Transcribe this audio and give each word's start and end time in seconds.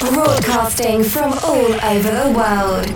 broadcasting 0.00 1.02
from 1.02 1.32
all 1.42 1.72
over 1.84 2.10
the 2.10 2.30
world. 2.30 2.86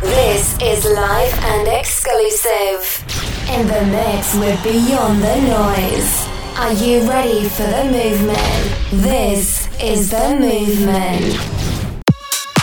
This 0.00 0.56
is 0.62 0.84
live 0.84 1.34
and 1.44 1.68
exclusive. 1.68 3.04
In 3.50 3.66
the 3.66 3.84
mix 3.92 4.34
with 4.36 4.62
Beyond 4.64 5.22
Tha 5.22 5.36
Noize. 5.52 6.28
Are 6.58 6.72
you 6.72 7.06
ready 7.08 7.48
for 7.50 7.64
the 7.64 7.84
movement? 7.84 9.02
This 9.02 9.68
is 9.82 10.10
the 10.10 10.36
movement. 10.40 11.36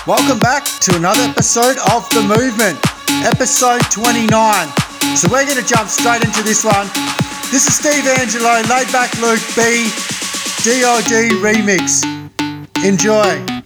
Welcome 0.08 0.40
back 0.40 0.66
to 0.82 0.96
another 0.96 1.22
episode 1.22 1.78
of 1.94 2.10
The 2.10 2.24
Movement, 2.24 2.80
episode 3.24 3.82
29. 3.92 4.68
So 5.16 5.30
we're 5.32 5.46
going 5.46 5.62
to 5.62 5.68
jump 5.68 5.90
straight 5.90 6.24
into 6.24 6.42
this 6.42 6.66
one. 6.66 6.88
This 7.52 7.68
is 7.68 7.76
Steve 7.76 8.06
Angello, 8.06 8.68
Laid 8.68 8.92
Back 8.92 9.14
Luke 9.22 9.46
B, 9.56 9.90
DOD 10.66 11.38
remix. 11.44 12.04
Enjoy. 12.84 13.59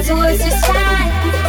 cause 0.00 0.08
horses 0.08 0.64
fight. 0.64 1.39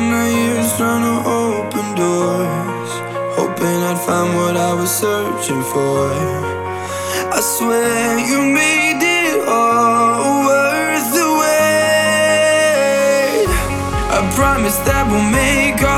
spent 0.00 0.10
nine 0.10 0.32
years 0.36 0.76
trying 0.76 1.02
to 1.02 1.16
open 1.28 1.94
doors, 1.94 2.90
hoping 3.36 3.82
I'd 3.88 3.98
find 4.06 4.34
what 4.36 4.56
I 4.56 4.72
was 4.74 4.90
searching 4.90 5.62
for. 5.62 6.10
I 7.32 7.40
swear 7.40 8.18
you 8.18 8.40
made 8.42 9.02
it 9.02 9.48
all 9.48 10.46
worth 10.46 11.12
the 11.12 11.26
wait. 11.40 11.90
I 14.16 14.18
promise 14.34 14.78
that 14.88 15.06
we'll 15.10 15.30
make. 15.30 15.89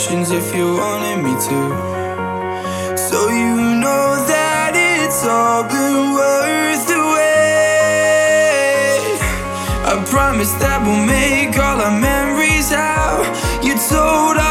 emotions 0.00 0.30
if 0.30 0.54
you 0.54 0.76
wanted 0.76 1.22
me 1.22 1.32
to. 1.32 2.96
So 2.96 3.28
you 3.28 3.56
know 3.80 4.16
that 4.26 4.72
it's 4.74 5.24
all 5.26 5.62
been 5.64 6.14
worth 6.14 6.86
the 6.86 6.98
wait. 7.14 7.60
I 9.84 10.02
promise 10.08 10.52
that 10.54 10.82
we'll 10.86 11.04
make 11.04 11.58
all 11.58 11.80
our 11.80 12.00
memories 12.00 12.72
out. 12.72 13.26
You 13.62 13.74
told 13.88 14.38
us. 14.38 14.49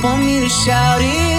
No, 0.00 0.10
I 0.10 1.37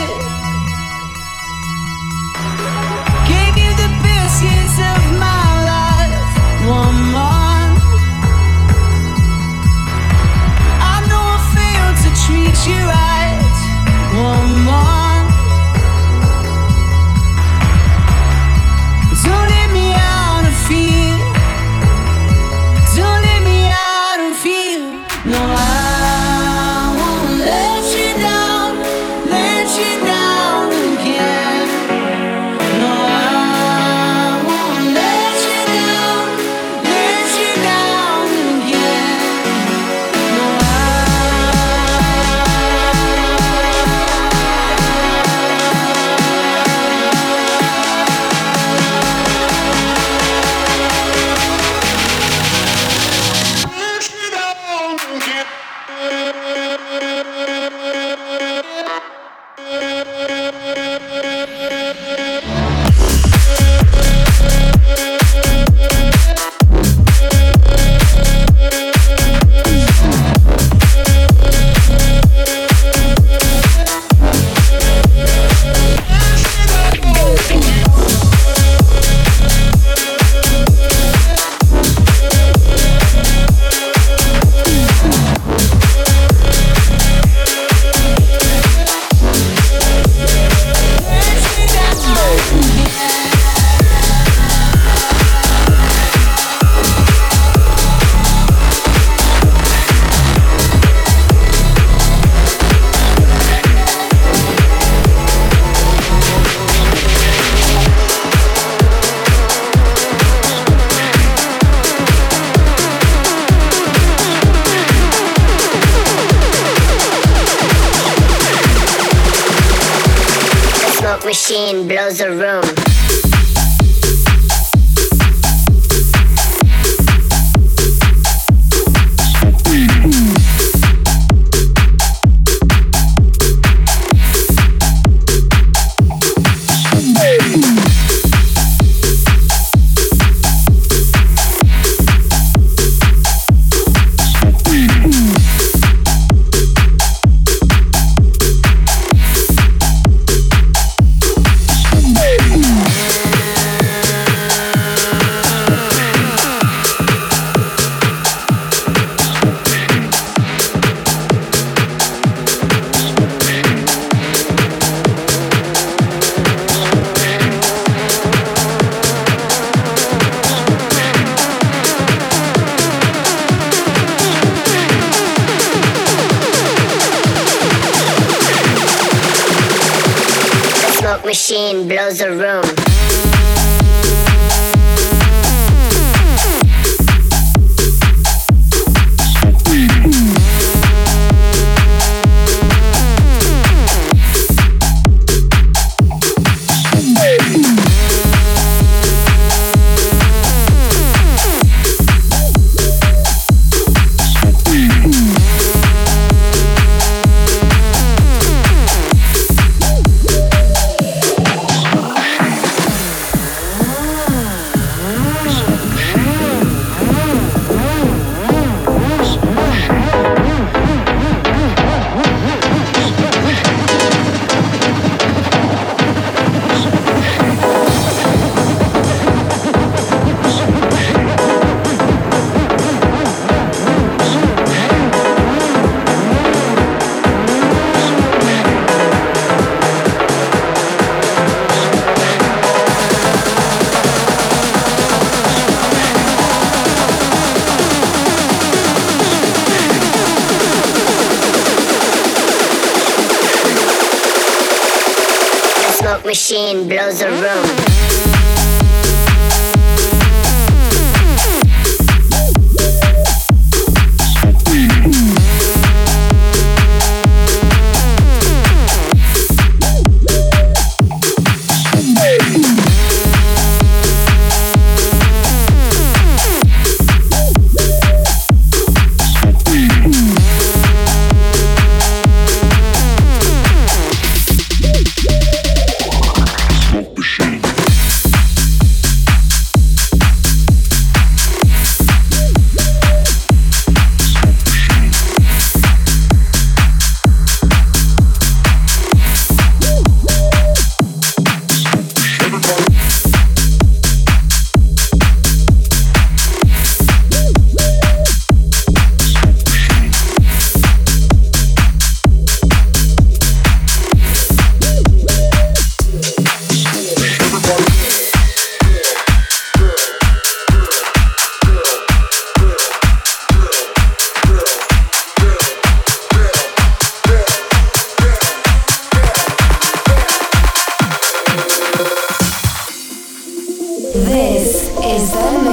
machine 121.50 121.88
blows 121.88 122.22
a 122.22 122.30
room. 122.30 122.79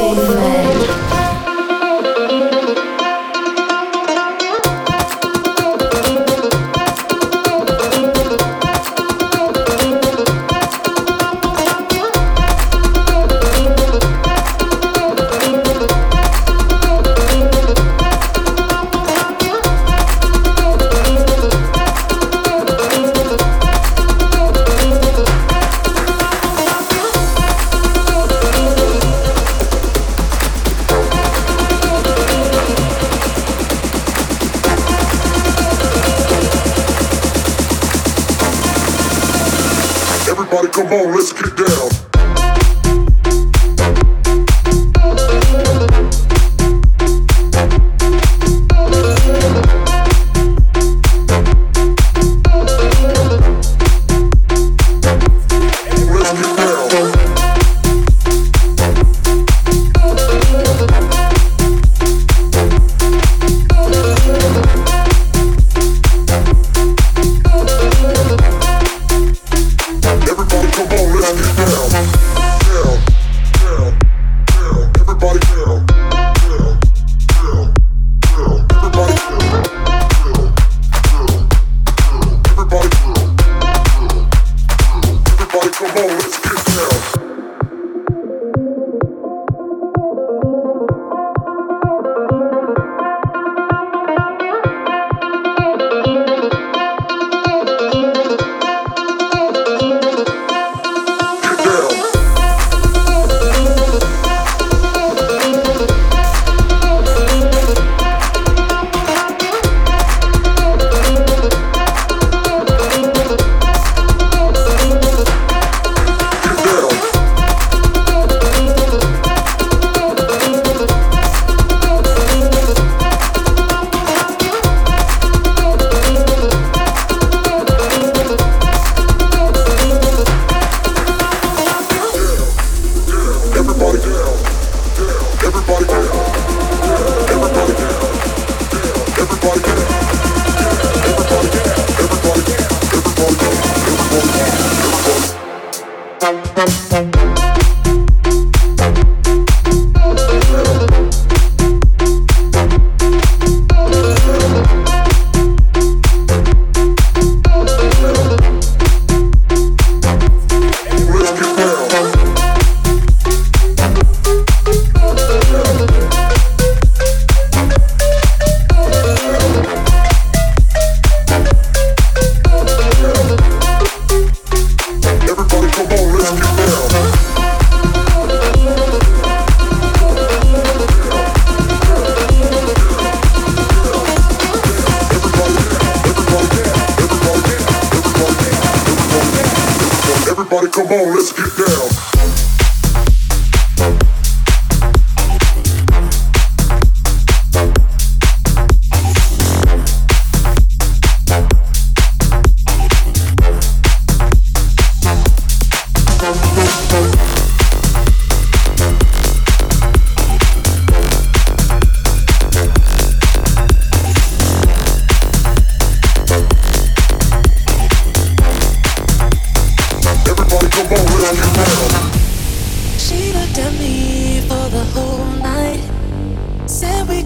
Everybody 0.08 1.05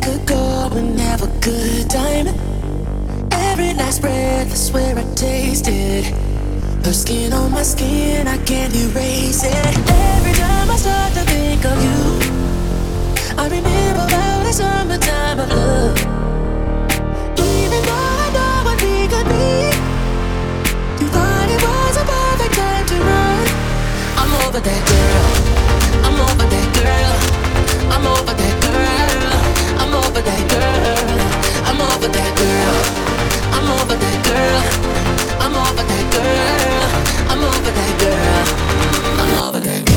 could 0.01 0.27
go 0.27 0.69
and 0.73 0.99
have 0.99 1.23
a 1.23 1.31
good 1.41 1.89
time. 1.91 2.27
Every 3.33 3.73
night's 3.75 4.03
I 4.03 4.49
swear 4.55 4.99
I 4.99 5.05
tasted. 5.15 6.05
Her 6.85 6.93
skin 6.93 7.33
on 7.33 7.53
my 7.53 7.63
skin, 7.63 8.27
I 8.27 8.39
can't 8.39 8.75
erase 8.75 9.45
it. 9.45 9.55
Every 9.55 10.33
time 10.33 10.71
I 10.71 10.77
start 10.77 11.13
to 11.15 11.23
think 11.33 11.65
of 11.65 11.77
you, 11.87 12.01
I 13.37 13.45
remember 13.49 14.05
about 14.05 14.47
a 14.47 14.53
summertime 14.53 15.41
of 15.41 15.49
love. 15.51 15.99
Even 17.39 17.81
though 17.89 18.17
I 18.25 18.29
know 18.37 18.55
what 18.67 18.79
we 18.83 18.97
could 19.13 19.29
be, 19.29 19.53
you 21.01 21.07
thought 21.15 21.49
it 21.55 21.61
was 21.69 21.97
a 22.03 22.05
perfect 22.15 22.55
time 22.55 22.87
to 22.87 22.97
run. 23.11 23.45
I'm 24.21 24.33
over 24.47 24.61
that 24.61 24.83
girl. 24.93 25.29
I'm 26.07 26.19
over 26.29 26.47
that 26.55 26.69
girl. 26.79 27.17
I'm 27.93 28.07
over 28.07 28.35
that 28.35 28.63
girl 28.63 29.10
over 30.11 30.23
that 30.23 30.51
girl. 30.51 31.21
I'm 31.69 31.81
over 31.81 32.09
that 32.09 32.33
girl. 32.37 32.79
I'm 33.55 33.69
over 33.79 33.95
that 33.95 34.19
girl. 34.27 34.63
I'm 35.41 35.55
over 35.55 35.85
that 35.91 36.07
girl. 36.15 37.31
I'm 37.31 37.43
over 37.45 37.71
that 37.71 37.93
girl. 38.01 38.47
I'm 39.21 39.33
over 39.47 39.61
that 39.61 39.85
girl. 39.85 39.90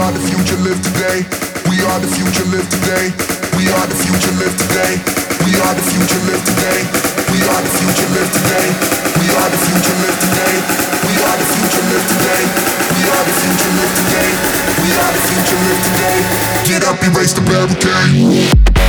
are 0.00 0.12
the 0.12 0.20
future, 0.32 0.56
live 0.64 0.80
today. 0.80 1.28
We 1.68 1.76
are 1.84 2.00
the 2.00 2.08
future, 2.08 2.44
live 2.48 2.64
today. 2.72 3.12
We 3.52 3.68
are 3.68 3.84
the 3.84 3.96
future, 4.00 4.32
live 4.40 4.56
today. 4.56 4.96
We 5.44 5.52
are 5.60 5.74
the 5.76 5.84
future, 5.92 6.20
live 6.24 6.40
today. 6.40 6.80
We 7.28 7.38
are 7.44 7.60
the 7.60 7.72
future, 7.76 8.08
live 8.16 8.32
today. 8.32 8.68
We 9.20 9.28
are 9.36 9.48
the 9.52 9.60
future, 9.60 9.96
live 10.00 10.18
today. 10.24 10.56
We 11.04 11.12
are 11.20 11.36
the 11.36 11.46
future, 11.52 11.84
live 11.92 12.06
today. 12.08 12.42
We 12.96 13.02
are 13.12 13.24
the 13.28 13.34
future, 13.44 13.72
live 13.76 13.94
today. 14.00 14.30
We 14.80 14.88
are 14.96 15.12
the 15.12 15.22
future, 15.28 15.60
live 15.68 15.82
today. 15.84 16.18
Get 16.64 16.82
up, 16.88 16.96
erase 17.04 17.36
the 17.36 17.44
barricade. 17.44 18.79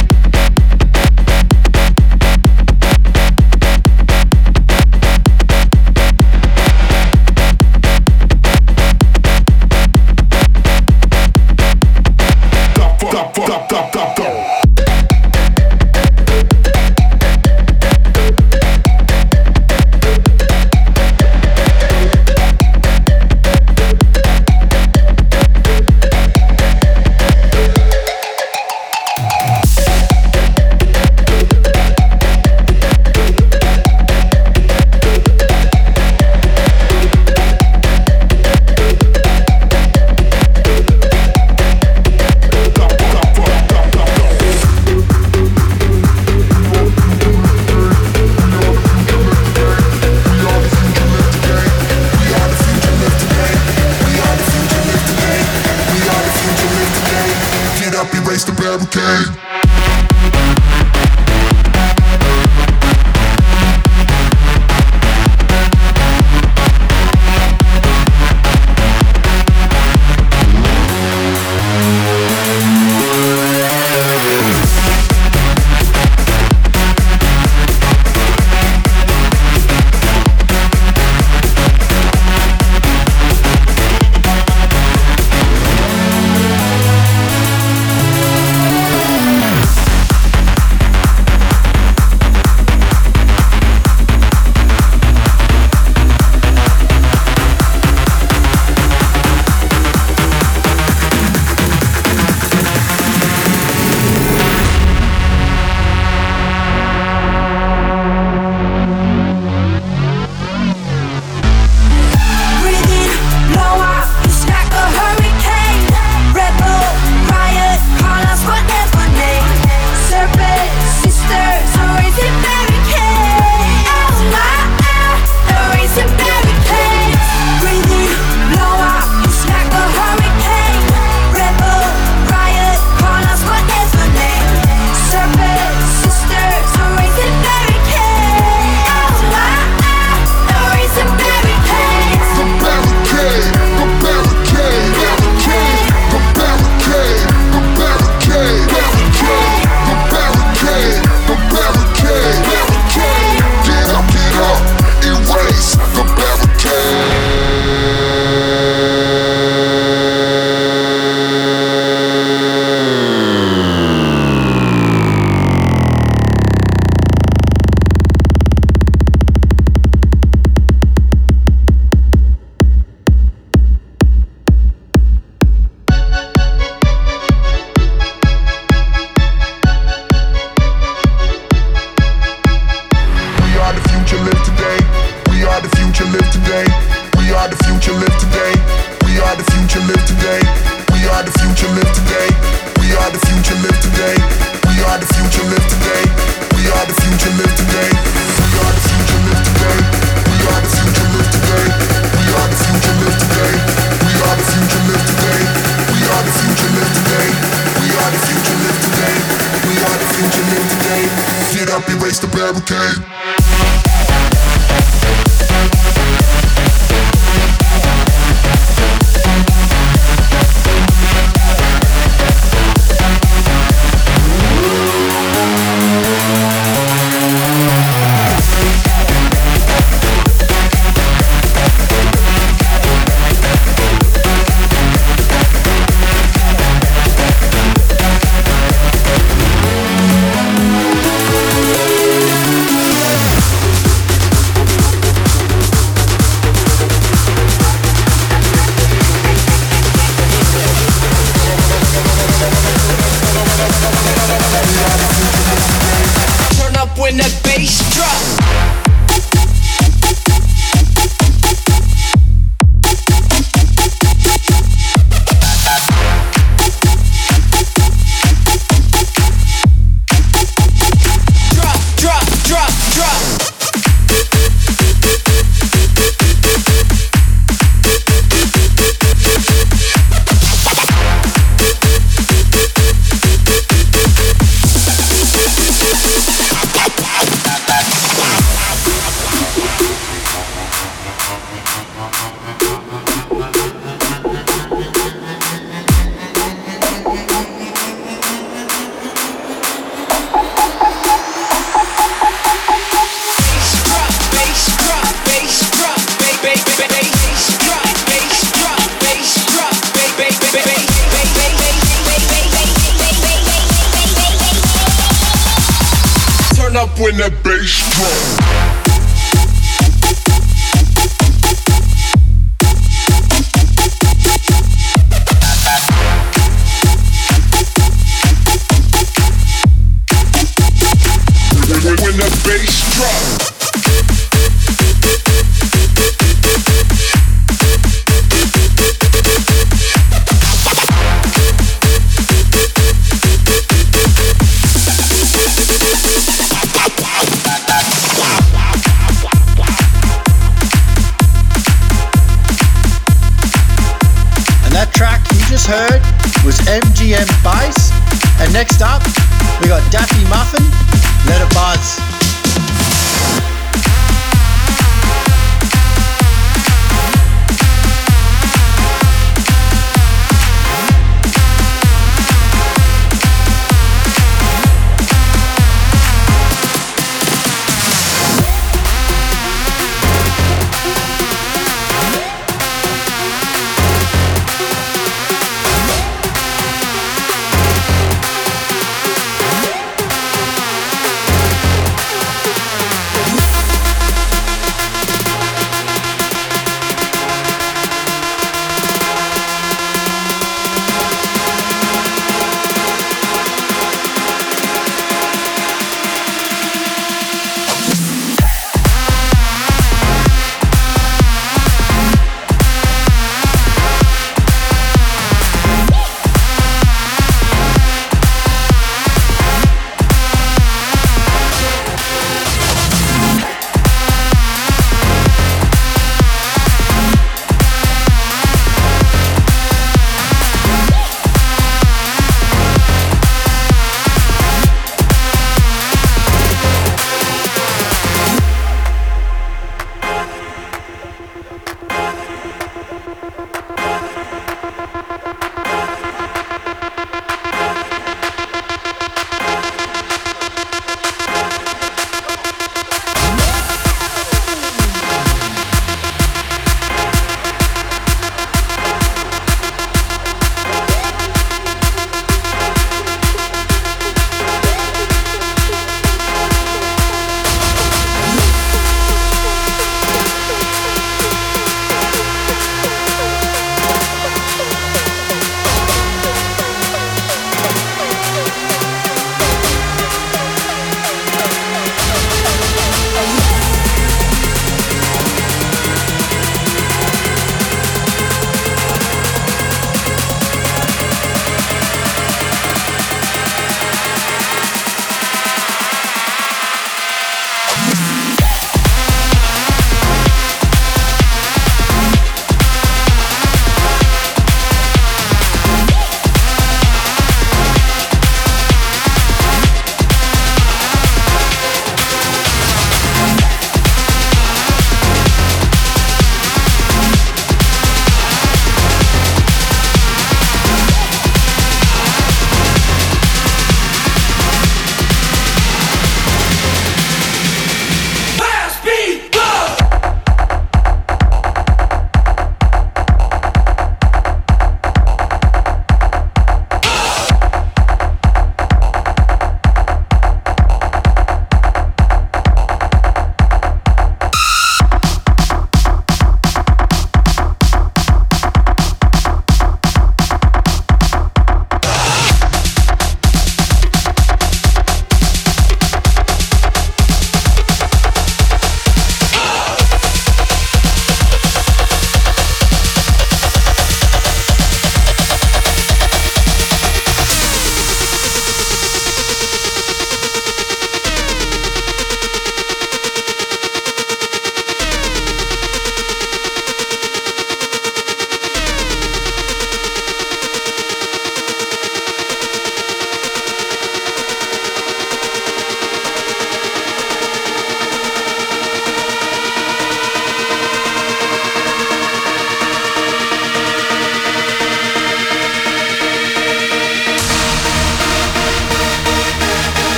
Up, 211.82 211.90
erase 211.90 212.20
the 212.20 212.28
barricade. 212.28 213.31